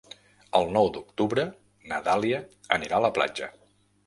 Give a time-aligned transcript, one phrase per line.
[0.59, 1.45] El nou d'octubre
[1.93, 2.41] na Dàlia
[2.79, 3.53] anirà a la platja.